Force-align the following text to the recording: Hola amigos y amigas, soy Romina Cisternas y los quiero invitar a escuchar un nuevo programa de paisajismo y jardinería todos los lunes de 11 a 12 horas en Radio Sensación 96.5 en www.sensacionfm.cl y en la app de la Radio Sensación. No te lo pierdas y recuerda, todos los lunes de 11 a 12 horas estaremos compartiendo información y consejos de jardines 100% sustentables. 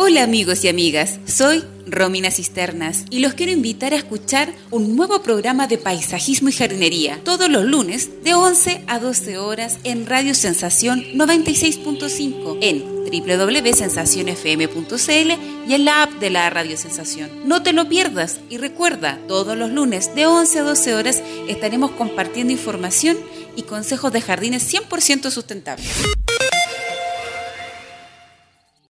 Hola 0.00 0.22
amigos 0.22 0.62
y 0.62 0.68
amigas, 0.68 1.18
soy 1.26 1.64
Romina 1.84 2.30
Cisternas 2.30 3.04
y 3.10 3.18
los 3.18 3.34
quiero 3.34 3.50
invitar 3.50 3.92
a 3.92 3.96
escuchar 3.96 4.54
un 4.70 4.94
nuevo 4.94 5.22
programa 5.22 5.66
de 5.66 5.76
paisajismo 5.76 6.50
y 6.50 6.52
jardinería 6.52 7.18
todos 7.24 7.48
los 7.48 7.64
lunes 7.64 8.22
de 8.22 8.32
11 8.32 8.84
a 8.86 9.00
12 9.00 9.38
horas 9.38 9.80
en 9.82 10.06
Radio 10.06 10.36
Sensación 10.36 11.02
96.5 11.14 12.58
en 12.60 12.84
www.sensacionfm.cl 13.10 15.68
y 15.68 15.74
en 15.74 15.84
la 15.84 16.04
app 16.04 16.12
de 16.20 16.30
la 16.30 16.48
Radio 16.48 16.76
Sensación. 16.76 17.28
No 17.44 17.64
te 17.64 17.72
lo 17.72 17.88
pierdas 17.88 18.38
y 18.48 18.58
recuerda, 18.58 19.18
todos 19.26 19.58
los 19.58 19.72
lunes 19.72 20.14
de 20.14 20.26
11 20.26 20.60
a 20.60 20.62
12 20.62 20.94
horas 20.94 21.24
estaremos 21.48 21.90
compartiendo 21.90 22.52
información 22.52 23.16
y 23.56 23.62
consejos 23.62 24.12
de 24.12 24.20
jardines 24.20 24.72
100% 24.72 25.32
sustentables. 25.32 25.88